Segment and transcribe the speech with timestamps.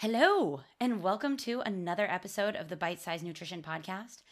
[0.00, 4.22] Hello, and welcome to another episode of the Bite Size Nutrition Podcast.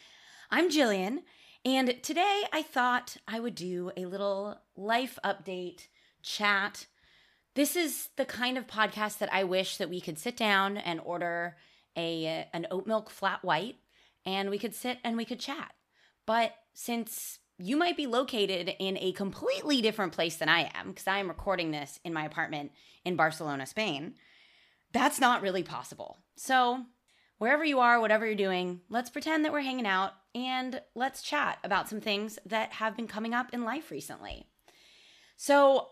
[0.49, 1.23] I'm Jillian,
[1.65, 5.87] and today I thought I would do a little life update
[6.23, 6.85] chat.
[7.53, 11.01] This is the kind of podcast that I wish that we could sit down and
[11.03, 11.57] order
[11.97, 13.75] a an oat milk flat white
[14.25, 15.73] and we could sit and we could chat.
[16.25, 21.07] But since you might be located in a completely different place than I am because
[21.07, 22.71] I am recording this in my apartment
[23.03, 24.13] in Barcelona, Spain
[24.93, 26.19] that's not really possible.
[26.35, 26.85] So,
[27.37, 31.59] wherever you are, whatever you're doing, let's pretend that we're hanging out and let's chat
[31.63, 34.47] about some things that have been coming up in life recently.
[35.35, 35.89] So,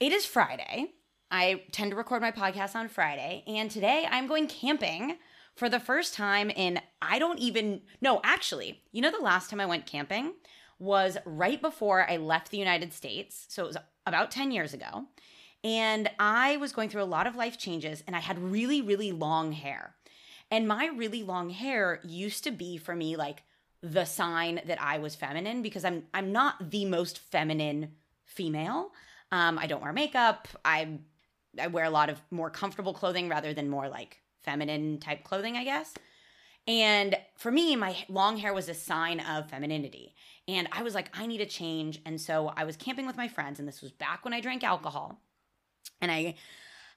[0.00, 0.92] it is Friday.
[1.30, 5.16] I tend to record my podcast on Friday, and today I'm going camping
[5.56, 9.60] for the first time in I don't even no, actually, you know the last time
[9.60, 10.32] I went camping
[10.78, 13.46] was right before I left the United States.
[13.48, 15.06] So it was about 10 years ago.
[15.64, 19.12] And I was going through a lot of life changes and I had really, really
[19.12, 19.94] long hair.
[20.50, 23.42] And my really long hair used to be for me like
[23.82, 27.92] the sign that I was feminine because I'm I'm not the most feminine
[28.24, 28.92] female.
[29.32, 30.48] Um, I don't wear makeup.
[30.64, 30.98] I
[31.58, 35.56] I wear a lot of more comfortable clothing rather than more like feminine type clothing,
[35.56, 35.94] I guess.
[36.66, 40.14] And for me, my long hair was a sign of femininity.
[40.48, 42.00] And I was like, I need a change.
[42.04, 44.64] And so I was camping with my friends, and this was back when I drank
[44.64, 45.20] alcohol
[46.00, 46.34] and I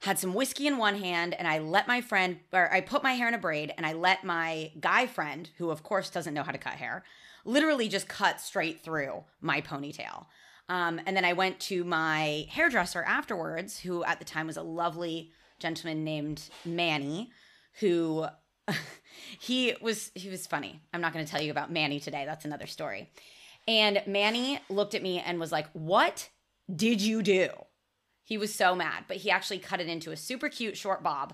[0.01, 3.13] had some whiskey in one hand and I let my friend or I put my
[3.13, 6.43] hair in a braid and I let my guy friend, who of course doesn't know
[6.43, 7.03] how to cut hair,
[7.45, 10.25] literally just cut straight through my ponytail.
[10.69, 14.61] Um, and then I went to my hairdresser afterwards, who at the time was a
[14.61, 17.31] lovely gentleman named Manny,
[17.79, 18.25] who
[19.39, 20.81] he was he was funny.
[20.93, 22.25] I'm not going to tell you about Manny today.
[22.25, 23.09] That's another story.
[23.67, 26.29] And Manny looked at me and was like, "What
[26.73, 27.49] did you do?"
[28.27, 31.33] He was so mad, but he actually cut it into a super cute short bob.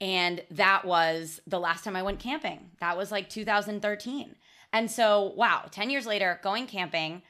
[0.00, 2.70] And that was the last time I went camping.
[2.80, 4.34] That was like 2013.
[4.72, 7.20] And so, wow, 10 years later, going camping.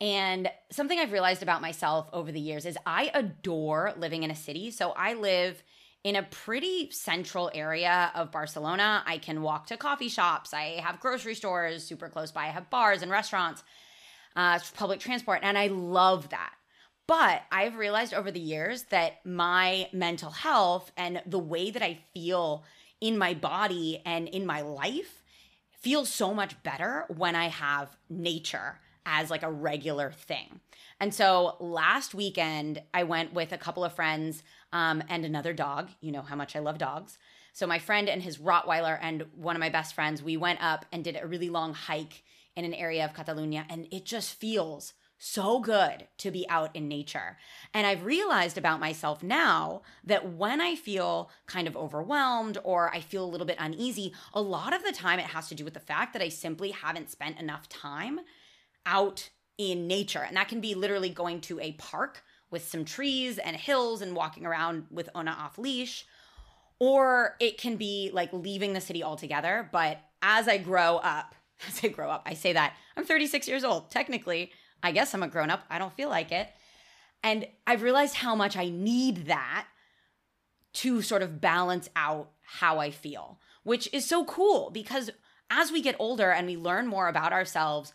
[0.00, 4.34] And something I've realized about myself over the years is I adore living in a
[4.34, 4.70] city.
[4.70, 5.62] So I live
[6.02, 9.02] in a pretty central area of Barcelona.
[9.04, 12.70] I can walk to coffee shops, I have grocery stores super close by, I have
[12.70, 13.62] bars and restaurants,
[14.34, 16.54] uh, public transport, and I love that.
[17.10, 21.98] But I've realized over the years that my mental health and the way that I
[22.14, 22.62] feel
[23.00, 25.24] in my body and in my life
[25.80, 30.60] feels so much better when I have nature as like a regular thing.
[31.00, 35.88] And so last weekend, I went with a couple of friends um, and another dog.
[36.00, 37.18] You know how much I love dogs.
[37.52, 40.86] So my friend and his Rottweiler and one of my best friends, we went up
[40.92, 42.22] and did a really long hike
[42.54, 44.92] in an area of Catalonia, and it just feels
[45.22, 47.36] so good to be out in nature.
[47.74, 53.00] And I've realized about myself now that when I feel kind of overwhelmed or I
[53.00, 55.74] feel a little bit uneasy, a lot of the time it has to do with
[55.74, 58.20] the fact that I simply haven't spent enough time
[58.86, 59.28] out
[59.58, 60.24] in nature.
[60.26, 64.16] And that can be literally going to a park with some trees and hills and
[64.16, 66.06] walking around with Ona off leash.
[66.78, 69.68] Or it can be like leaving the city altogether.
[69.70, 71.34] But as I grow up,
[71.68, 73.90] as I grow up, I say that I'm 36 years old.
[73.90, 74.50] Technically,
[74.82, 75.64] I guess I'm a grown up.
[75.70, 76.48] I don't feel like it.
[77.22, 79.66] And I've realized how much I need that
[80.72, 85.10] to sort of balance out how I feel, which is so cool because
[85.50, 87.92] as we get older and we learn more about ourselves,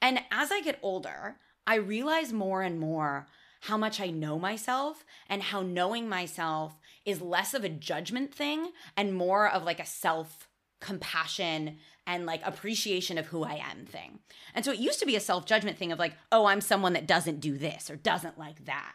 [0.00, 1.36] and as I get older,
[1.66, 3.26] I realize more and more
[3.62, 8.72] how much I know myself and how knowing myself is less of a judgment thing
[8.96, 10.48] and more of like a self
[10.84, 14.18] compassion and like appreciation of who I am thing.
[14.54, 16.92] And so it used to be a self judgment thing of like, oh, I'm someone
[16.92, 18.92] that doesn't do this or doesn't like that.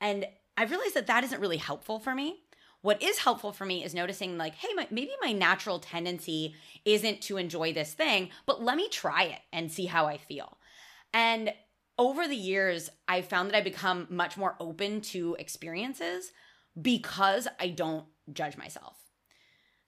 [0.00, 0.26] And
[0.56, 2.40] I've realized that that isn't really helpful for me.
[2.82, 6.54] What is helpful for me is noticing, like, hey, my, maybe my natural tendency
[6.84, 10.56] isn't to enjoy this thing, but let me try it and see how I feel.
[11.12, 11.52] And
[11.98, 16.32] over the years, I've found that I become much more open to experiences
[16.80, 18.96] because I don't judge myself.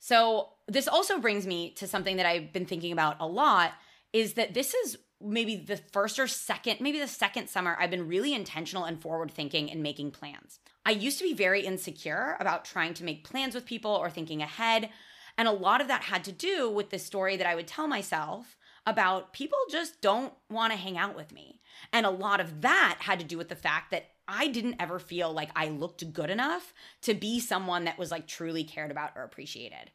[0.05, 3.75] So, this also brings me to something that I've been thinking about a lot
[4.13, 8.09] is that this is maybe the first or second, maybe the second summer I've been
[8.09, 10.59] really intentional and forward thinking and making plans.
[10.85, 14.43] I used to be very insecure about trying to make plans with people or thinking
[14.43, 14.91] ahead.
[15.39, 17.87] And a lot of that had to do with the story that I would tell
[17.87, 18.57] myself
[18.87, 21.61] about people just don't want to hang out with me.
[21.93, 24.99] And a lot of that had to do with the fact that I didn't ever
[24.99, 29.13] feel like I looked good enough to be someone that was like truly cared about
[29.17, 29.91] or appreciated.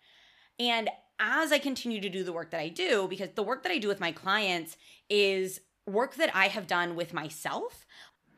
[0.60, 0.90] And
[1.20, 3.78] as I continue to do the work that I do, because the work that I
[3.78, 4.78] do with my clients
[5.10, 7.86] is work that I have done with myself,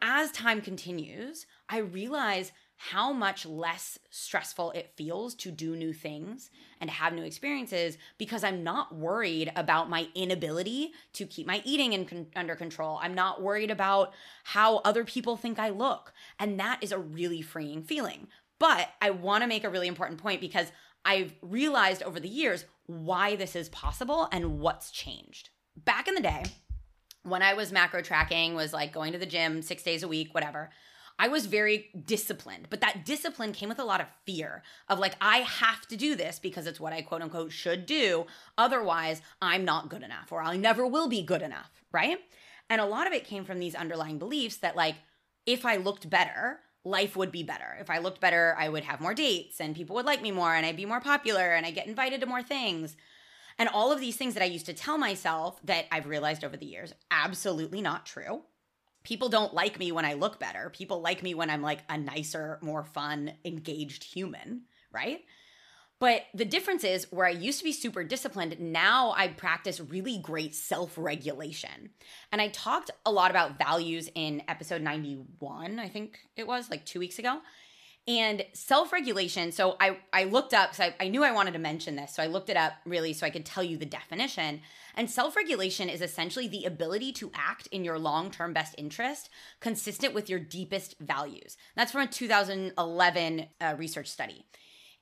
[0.02, 6.50] as time continues, I realize how much less stressful it feels to do new things
[6.80, 11.92] and have new experiences because I'm not worried about my inability to keep my eating
[11.92, 12.98] in con- under control.
[13.02, 14.14] I'm not worried about
[14.46, 16.14] how other people think I look.
[16.40, 18.28] And that is a really freeing feeling.
[18.60, 20.72] But I want to make a really important point because
[21.04, 25.50] I've realized over the years why this is possible and what's changed.
[25.76, 26.44] Back in the day,
[27.24, 30.34] when I was macro tracking, was like going to the gym six days a week,
[30.34, 30.70] whatever.
[31.21, 35.16] I was very disciplined, but that discipline came with a lot of fear of like,
[35.19, 38.25] I have to do this because it's what I quote unquote should do.
[38.57, 42.19] Otherwise, I'm not good enough or I never will be good enough, right?
[42.69, 44.95] And a lot of it came from these underlying beliefs that, like,
[45.45, 47.75] if I looked better, life would be better.
[47.81, 50.56] If I looked better, I would have more dates and people would like me more
[50.56, 52.95] and I'd be more popular and I get invited to more things.
[53.57, 56.56] And all of these things that I used to tell myself that I've realized over
[56.56, 58.44] the years, absolutely not true
[59.04, 60.69] people don't like me when I look better.
[60.69, 65.22] People like me when I'm like a nicer, more fun, engaged human, right?
[66.00, 70.18] But the difference is where I used to be super disciplined, now I practice really
[70.18, 71.90] great self regulation.
[72.31, 76.86] And I talked a lot about values in episode 91, I think it was like
[76.86, 77.40] two weeks ago
[78.09, 81.95] and self-regulation so i i looked up because I, I knew i wanted to mention
[81.95, 84.61] this so i looked it up really so i could tell you the definition.
[84.95, 89.29] And self-regulation is essentially the ability to act in your long-term best interest
[89.61, 91.56] consistent with your deepest values.
[91.75, 94.45] That's from a 2011 uh, research study.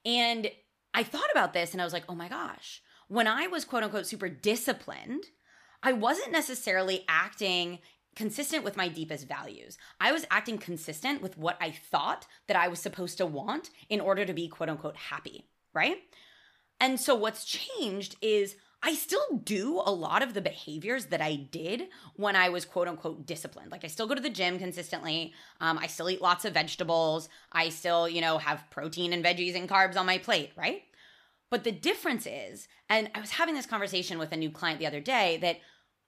[0.06, 0.51] And
[0.94, 2.81] i thought about this and i was like oh my gosh.
[3.07, 5.24] When i was quote unquote super disciplined
[5.83, 7.80] I wasn't necessarily acting
[8.18, 9.78] consistent with my deepest values.
[10.02, 14.02] I was acting consistent with what I thought that I was supposed to want in
[14.02, 15.98] order to be quote unquote happy, right?
[16.81, 21.36] And so what's changed is I still do a lot of the behaviors that I
[21.36, 23.72] did when I was quote unquote disciplined.
[23.72, 25.34] Like I still go to the gym consistently.
[25.62, 27.30] Um, I still eat lots of vegetables.
[27.52, 30.81] I still, you know, have protein and veggies and carbs on my plate, right?
[31.52, 34.88] But the difference is, and I was having this conversation with a new client the
[34.88, 35.58] other day, that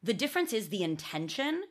[0.02, 1.62] the difference is the intention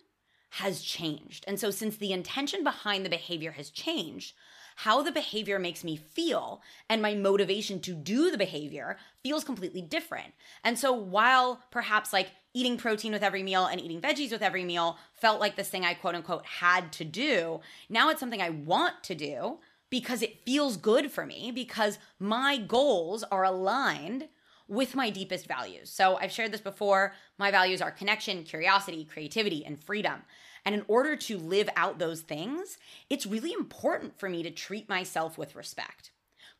[0.50, 1.44] has changed.
[1.46, 4.34] And so, since the intention behind the behavior has changed,
[4.76, 9.82] how the behavior makes me feel and my motivation to do the behavior feels completely
[9.82, 10.32] different.
[10.62, 14.64] And so, while perhaps like eating protein with every meal and eating veggies with every
[14.64, 18.50] meal felt like this thing I quote unquote had to do, now it's something I
[18.50, 19.58] want to do
[19.90, 24.28] because it feels good for me, because my goals are aligned
[24.68, 25.90] with my deepest values.
[25.90, 27.14] So I've shared this before.
[27.38, 30.22] My values are connection, curiosity, creativity, and freedom.
[30.64, 34.88] And in order to live out those things, it's really important for me to treat
[34.88, 36.10] myself with respect.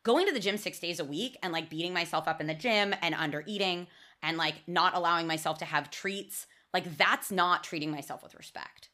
[0.03, 2.53] Going to the gym six days a week and like beating myself up in the
[2.53, 3.87] gym and under eating
[4.23, 8.89] and like not allowing myself to have treats, like that's not treating myself with respect.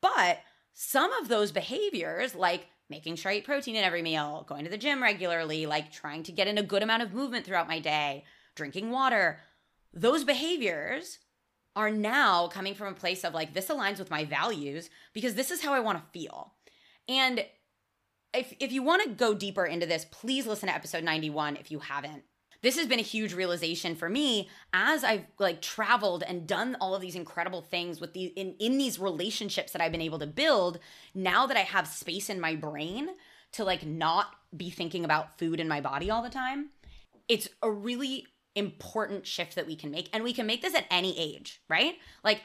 [0.00, 0.40] But
[0.74, 4.70] some of those behaviors, like making sure I eat protein in every meal, going to
[4.70, 7.78] the gym regularly, like trying to get in a good amount of movement throughout my
[7.78, 8.24] day,
[8.56, 9.38] drinking water,
[9.92, 11.18] those behaviors
[11.76, 15.50] are now coming from a place of like, this aligns with my values because this
[15.50, 16.54] is how I want to feel.
[17.08, 17.44] And
[18.34, 21.70] if, if you want to go deeper into this, please listen to episode 91 if
[21.70, 22.24] you haven't.
[22.62, 26.94] This has been a huge realization for me as I've like traveled and done all
[26.94, 30.26] of these incredible things with the in, in these relationships that I've been able to
[30.26, 30.78] build.
[31.14, 33.08] Now that I have space in my brain
[33.52, 36.68] to like not be thinking about food in my body all the time,
[37.28, 40.08] it's a really important shift that we can make.
[40.12, 41.94] And we can make this at any age, right?
[42.24, 42.42] Like,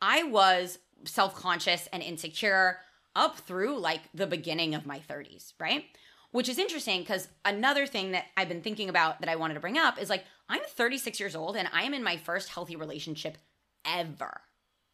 [0.00, 2.78] I was self conscious and insecure
[3.16, 5.84] up through like the beginning of my 30s, right?
[6.32, 9.60] Which is interesting because another thing that I've been thinking about that I wanted to
[9.60, 12.76] bring up is like, I'm 36 years old and I am in my first healthy
[12.76, 13.38] relationship
[13.86, 14.40] ever,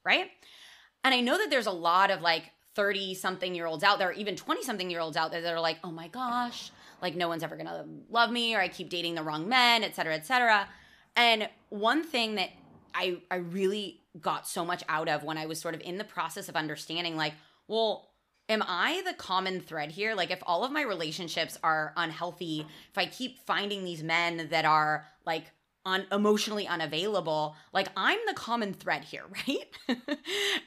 [0.05, 0.31] right?
[1.03, 2.45] And I know that there's a lot of like
[2.75, 5.61] 30 something year olds out there, even 20 something year olds out there that are
[5.61, 6.71] like, oh my gosh,
[7.03, 9.95] like no one's ever gonna love me or I keep dating the wrong men, et
[9.95, 10.69] cetera, et cetera.
[11.17, 12.51] And one thing that
[12.95, 16.05] I I really got so much out of when I was sort of in the
[16.05, 17.35] process of understanding, like,
[17.69, 18.11] well,
[18.49, 20.15] am I the common thread here?
[20.15, 24.65] Like, if all of my relationships are unhealthy, if I keep finding these men that
[24.65, 25.45] are like
[25.87, 29.99] un- emotionally unavailable, like I'm the common thread here, right?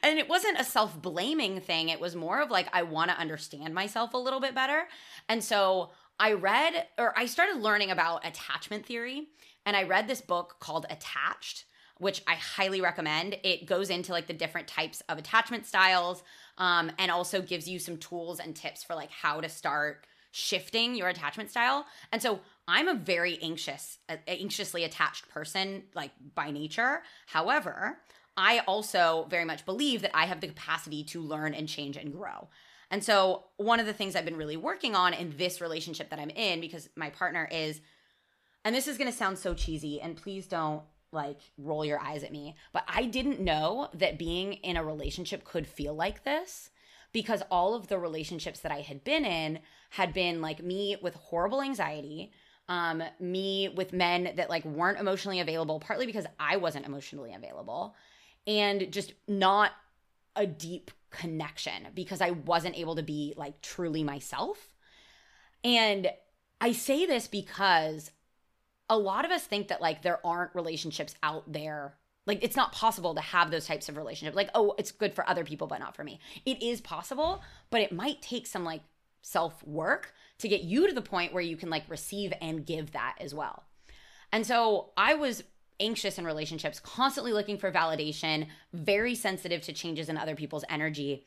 [0.02, 1.90] and it wasn't a self blaming thing.
[1.90, 4.84] It was more of like, I want to understand myself a little bit better.
[5.28, 9.28] And so I read or I started learning about attachment theory
[9.66, 11.64] and I read this book called Attached,
[11.98, 13.36] which I highly recommend.
[13.42, 16.22] It goes into like the different types of attachment styles
[16.58, 20.94] um, and also gives you some tools and tips for like how to start shifting
[20.94, 21.86] your attachment style.
[22.10, 27.02] And so I'm a very anxious, anxiously attached person, like by nature.
[27.26, 27.98] However,
[28.36, 32.12] I also very much believe that I have the capacity to learn and change and
[32.12, 32.48] grow.
[32.94, 36.20] And so, one of the things I've been really working on in this relationship that
[36.20, 37.80] I'm in, because my partner is,
[38.64, 42.30] and this is gonna sound so cheesy, and please don't like roll your eyes at
[42.30, 46.70] me, but I didn't know that being in a relationship could feel like this
[47.10, 49.58] because all of the relationships that I had been in
[49.90, 52.30] had been like me with horrible anxiety,
[52.68, 57.96] um, me with men that like weren't emotionally available, partly because I wasn't emotionally available,
[58.46, 59.72] and just not
[60.36, 64.74] a deep connection because I wasn't able to be like truly myself.
[65.62, 66.10] And
[66.60, 68.10] I say this because
[68.90, 71.94] a lot of us think that like there aren't relationships out there.
[72.26, 74.36] Like it's not possible to have those types of relationships.
[74.36, 76.18] Like oh it's good for other people but not for me.
[76.44, 78.82] It is possible but it might take some like
[79.22, 82.92] self work to get you to the point where you can like receive and give
[82.92, 83.62] that as well.
[84.32, 85.44] And so i was
[85.80, 91.24] anxious in relationships constantly looking for validation very sensitive to changes in other people's energy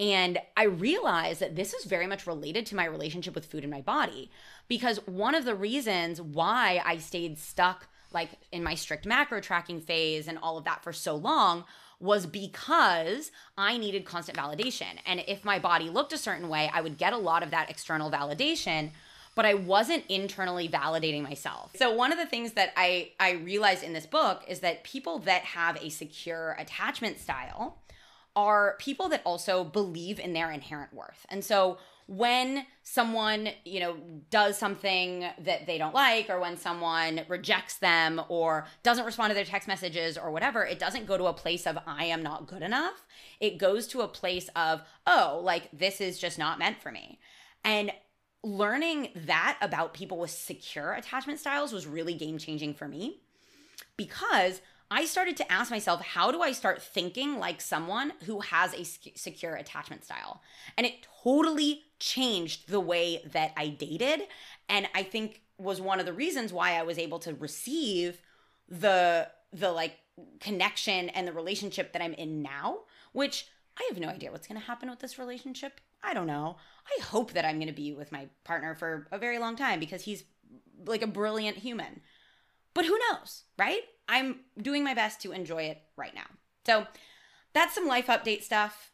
[0.00, 3.70] and I realized that this is very much related to my relationship with food and
[3.70, 4.30] my body.
[4.66, 9.78] Because one of the reasons why I stayed stuck, like in my strict macro tracking
[9.78, 11.64] phase and all of that for so long,
[12.00, 14.98] was because I needed constant validation.
[15.04, 17.68] And if my body looked a certain way, I would get a lot of that
[17.68, 18.92] external validation
[19.34, 21.72] but I wasn't internally validating myself.
[21.76, 25.18] So one of the things that I I realized in this book is that people
[25.20, 27.78] that have a secure attachment style
[28.36, 31.26] are people that also believe in their inherent worth.
[31.28, 33.96] And so when someone, you know,
[34.30, 39.34] does something that they don't like or when someone rejects them or doesn't respond to
[39.34, 42.48] their text messages or whatever, it doesn't go to a place of I am not
[42.48, 43.06] good enough.
[43.38, 47.20] It goes to a place of, oh, like this is just not meant for me.
[47.62, 47.92] And
[48.42, 53.20] learning that about people with secure attachment styles was really game changing for me
[53.96, 58.74] because I started to ask myself, how do I start thinking like someone who has
[58.74, 60.42] a secure attachment style?
[60.76, 64.22] And it totally changed the way that I dated.
[64.68, 68.20] And I think was one of the reasons why I was able to receive
[68.68, 69.96] the the like
[70.38, 72.80] connection and the relationship that I'm in now,
[73.12, 73.46] which
[73.80, 75.80] I have no idea what's going to happen with this relationship.
[76.02, 76.56] I don't know.
[76.86, 79.80] I hope that I'm going to be with my partner for a very long time
[79.80, 80.24] because he's
[80.84, 82.02] like a brilliant human.
[82.74, 83.80] But who knows, right?
[84.08, 86.26] I'm doing my best to enjoy it right now.
[86.66, 86.86] So
[87.54, 88.92] that's some life update stuff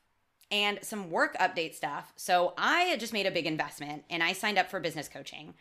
[0.50, 2.12] and some work update stuff.
[2.16, 5.54] So I just made a big investment and I signed up for business coaching.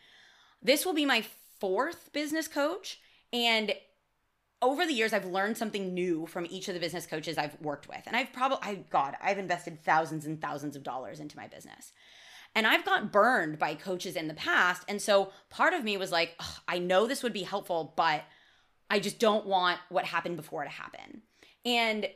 [0.62, 1.24] This will be my
[1.60, 3.00] fourth business coach.
[3.34, 3.74] And
[4.62, 7.88] over the years, I've learned something new from each of the business coaches I've worked
[7.88, 8.02] with.
[8.06, 11.92] And I've probably, I, God, I've invested thousands and thousands of dollars into my business.
[12.56, 14.84] And I've got burned by coaches in the past.
[14.88, 18.24] And so part of me was like, I know this would be helpful, but
[18.90, 21.22] I just don't want what happened before to happen.
[21.66, 22.08] And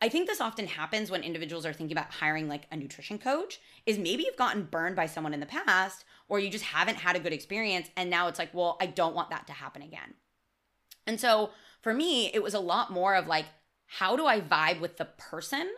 [0.00, 3.60] I think this often happens when individuals are thinking about hiring like a nutrition coach
[3.86, 7.14] is maybe you've gotten burned by someone in the past or you just haven't had
[7.14, 10.14] a good experience and now it's like, well, I don't want that to happen again.
[11.06, 11.50] And so
[11.82, 13.46] for me, it was a lot more of like
[13.86, 15.70] how do I vibe with the person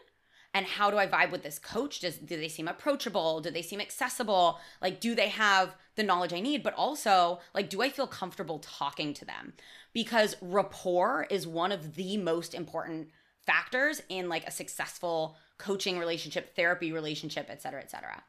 [0.52, 2.00] and how do I vibe with this coach?
[2.00, 3.40] Does do they seem approachable?
[3.40, 4.60] Do they seem accessible?
[4.80, 6.62] Like do they have the knowledge I need?
[6.62, 9.54] But also, like do I feel comfortable talking to them?
[9.92, 13.08] Because rapport is one of the most important
[13.44, 18.22] factors in like a successful coaching relationship, therapy relationship, et cetera, et cetera.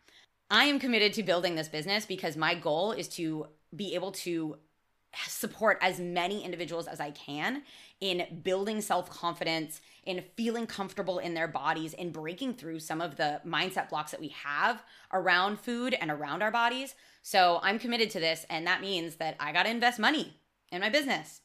[0.50, 4.58] I am committed to building this business because my goal is to be able to
[5.28, 7.64] support as many individuals as I can
[8.02, 13.16] in building self confidence, in feeling comfortable in their bodies, in breaking through some of
[13.16, 16.96] the mindset blocks that we have around food and around our bodies.
[17.22, 20.38] So I'm committed to this, and that means that I got to invest money
[20.72, 21.42] in my business.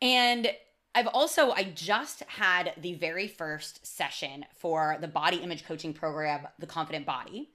[0.00, 0.50] And
[0.94, 6.46] I've also, I just had the very first session for the body image coaching program,
[6.58, 7.50] The Confident Body.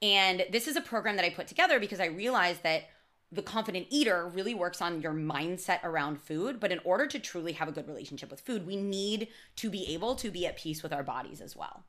[0.00, 2.88] And this is a program that I put together because I realized that
[3.32, 6.60] the confident eater really works on your mindset around food.
[6.60, 9.92] But in order to truly have a good relationship with food, we need to be
[9.94, 11.82] able to be at peace with our bodies as well.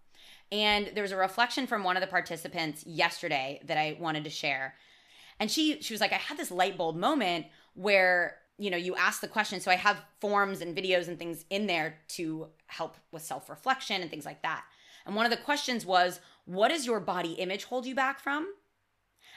[0.51, 4.29] And there was a reflection from one of the participants yesterday that I wanted to
[4.29, 4.75] share.
[5.39, 8.95] And she she was like, I had this light bulb moment where you know you
[8.95, 12.97] ask the question so i have forms and videos and things in there to help
[13.11, 14.63] with self-reflection and things like that
[15.05, 18.47] and one of the questions was what does your body image hold you back from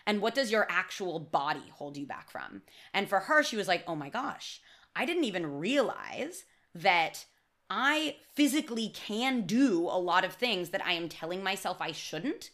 [0.06, 2.62] and what does your actual body hold you back from?
[2.94, 4.60] And for her, she was like, oh my gosh,
[4.94, 6.44] I didn't even realize
[6.74, 7.24] that
[7.68, 12.50] I physically can do a lot of things that I am telling myself I shouldn't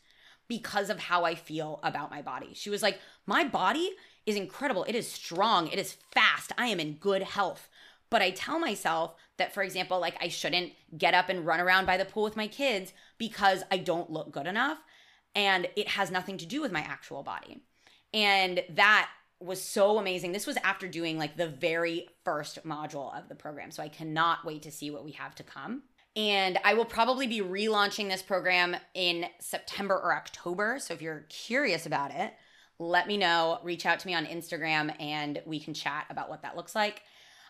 [0.48, 2.50] because of how I feel about my body.
[2.54, 3.90] She was like, my body
[4.26, 4.84] is incredible.
[4.84, 5.68] It is strong.
[5.68, 6.52] It is fast.
[6.56, 7.68] I am in good health.
[8.10, 11.86] But I tell myself that, for example, like I shouldn't get up and run around
[11.86, 14.78] by the pool with my kids because I don't look good enough.
[15.34, 17.62] And it has nothing to do with my actual body.
[18.12, 19.08] And that
[19.40, 20.32] was so amazing.
[20.32, 23.70] This was after doing like the very first module of the program.
[23.70, 25.82] So I cannot wait to see what we have to come.
[26.14, 30.78] And I will probably be relaunching this program in September or October.
[30.78, 32.34] So if you're curious about it,
[32.78, 33.58] let me know.
[33.62, 37.02] Reach out to me on Instagram and we can chat about what that looks like.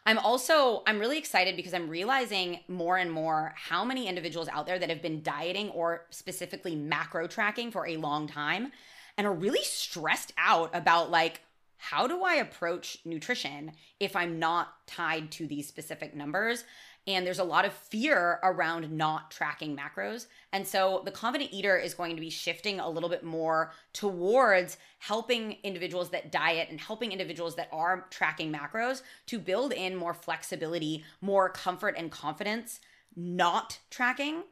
[0.05, 4.67] I'm also I'm really excited because I'm realizing more and more how many individuals out
[4.67, 8.73] there that have been dieting or specifically macro tracking for a long time
[9.17, 11.41] and are really stressed out about like
[11.77, 16.65] how do I approach nutrition if I'm not tied to these specific numbers?
[17.07, 20.27] And there's a lot of fear around not tracking macros.
[20.53, 24.77] And so the confident eater is going to be shifting a little bit more towards
[24.99, 30.15] helping individuals that diet and helping individuals that are tracking macros to build in more
[30.15, 32.79] flexibility, more comfort and confidence,
[33.17, 34.43] not tracking,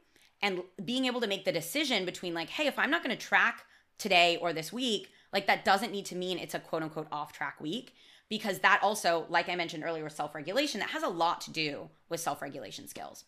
[0.41, 3.25] and being able to make the decision between, like, hey, if I'm not going to
[3.25, 3.63] track
[3.97, 7.31] today or this week, like that doesn't need to mean it's a quote unquote off
[7.31, 7.93] track week
[8.31, 11.51] because that also, like I mentioned earlier with self regulation, that has a lot to
[11.51, 13.25] do with self regulation skills.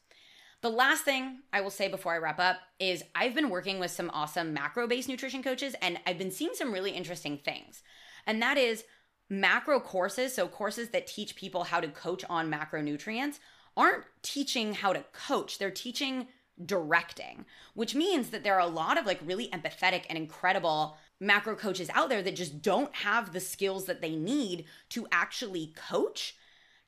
[0.61, 3.91] The last thing I will say before I wrap up is I've been working with
[3.91, 7.83] some awesome macro based nutrition coaches and I've been seeing some really interesting things.
[8.25, 8.85] And that is
[9.29, 13.39] macro courses, so courses that teach people how to coach on macronutrients,
[13.75, 16.27] aren't teaching how to coach, they're teaching
[16.65, 21.55] directing, which means that there are a lot of like really empathetic and incredible macro
[21.55, 26.35] coaches out there that just don't have the skills that they need to actually coach.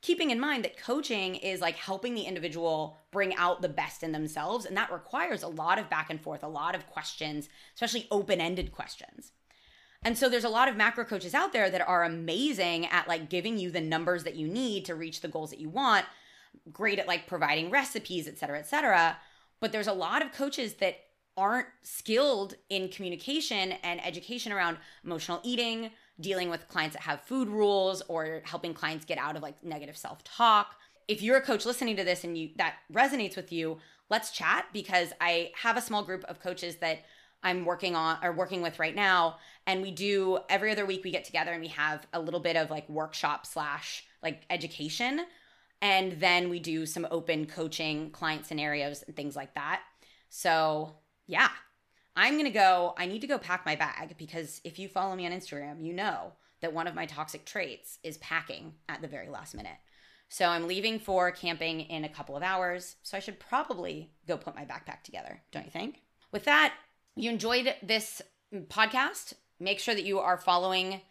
[0.01, 4.11] Keeping in mind that coaching is like helping the individual bring out the best in
[4.11, 4.65] themselves.
[4.65, 8.39] And that requires a lot of back and forth, a lot of questions, especially open
[8.39, 9.31] ended questions.
[10.03, 13.29] And so there's a lot of macro coaches out there that are amazing at like
[13.29, 16.05] giving you the numbers that you need to reach the goals that you want,
[16.71, 19.17] great at like providing recipes, et cetera, et cetera.
[19.59, 20.99] But there's a lot of coaches that
[21.37, 27.49] aren't skilled in communication and education around emotional eating, dealing with clients that have food
[27.49, 30.75] rules or helping clients get out of like negative self-talk.
[31.07, 33.77] If you're a coach listening to this and you that resonates with you,
[34.09, 36.99] let's chat because I have a small group of coaches that
[37.43, 39.37] I'm working on or working with right now.
[39.67, 42.55] And we do every other week we get together and we have a little bit
[42.55, 45.21] of like workshop slash like education.
[45.81, 49.81] And then we do some open coaching client scenarios and things like that.
[50.29, 50.95] So
[51.27, 51.49] yeah,
[52.15, 52.93] I'm going to go.
[52.97, 55.93] I need to go pack my bag because if you follow me on Instagram, you
[55.93, 59.77] know that one of my toxic traits is packing at the very last minute.
[60.29, 62.95] So I'm leaving for camping in a couple of hours.
[63.03, 66.01] So I should probably go put my backpack together, don't you think?
[66.31, 66.73] With that,
[67.15, 68.21] you enjoyed this
[68.67, 69.33] podcast.
[69.59, 71.01] Make sure that you are following.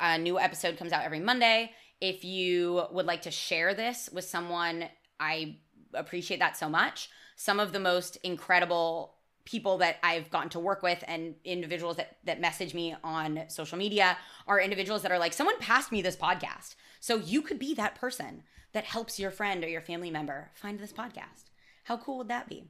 [0.00, 1.72] A new episode comes out every Monday.
[2.00, 4.84] If you would like to share this with someone,
[5.18, 5.56] I
[5.92, 7.08] appreciate that so much.
[7.36, 9.14] Some of the most incredible
[9.44, 13.76] people that I've gotten to work with and individuals that that message me on social
[13.78, 16.76] media are individuals that are like someone passed me this podcast.
[17.00, 20.78] So you could be that person that helps your friend or your family member find
[20.78, 21.50] this podcast.
[21.84, 22.64] How cool would that be?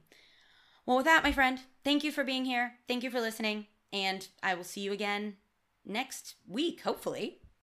[0.85, 2.73] Well, with that, my friend, thank you for being here.
[2.87, 5.37] Thank you for listening, and I will see you again
[5.83, 7.39] next week, hopefully.